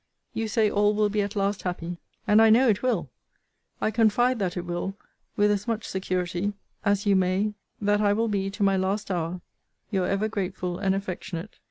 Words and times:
You 0.33 0.47
say 0.47 0.67
all 0.67 0.95
will 0.95 1.09
be 1.09 1.21
at 1.21 1.35
last 1.35 1.61
happy 1.61 1.99
and 2.25 2.41
I 2.41 2.49
know 2.49 2.67
it 2.69 2.81
will 2.81 3.11
I 3.79 3.91
confide 3.91 4.39
that 4.39 4.57
it 4.57 4.65
will, 4.65 4.95
with 5.35 5.51
as 5.51 5.67
much 5.67 5.87
security, 5.87 6.53
as 6.83 7.05
you 7.05 7.15
may, 7.15 7.53
that 7.79 8.01
I 8.01 8.11
will 8.11 8.27
be, 8.27 8.49
to 8.49 8.63
my 8.63 8.75
last 8.77 9.11
hour, 9.11 9.41
Your 9.91 10.07
ever 10.07 10.27
grateful 10.27 10.79
and 10.79 10.95
affectionate 10.95 11.51
CL. 11.53 11.59